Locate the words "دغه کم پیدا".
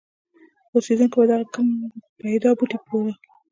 1.31-2.49